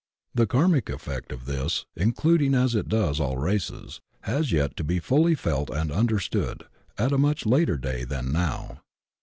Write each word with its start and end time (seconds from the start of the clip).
The 0.33 0.47
karmic 0.47 0.89
effect 0.89 1.31
of 1.31 1.45
this, 1.45 1.85
including 1.95 2.55
as 2.55 2.73
it 2.73 2.89
does 2.89 3.19
all 3.19 3.37
races, 3.37 4.01
has 4.21 4.51
yet 4.51 4.75
to 4.77 4.83
be 4.83 4.97
fully 4.97 5.35
felt 5.35 5.69
and 5.69 5.91
understood— 5.91 6.63
at 6.97 7.11
a 7.11 7.19
much 7.19 7.45
later 7.45 7.77
day 7.77 8.03
than 8.03 8.31
now. 8.31 8.81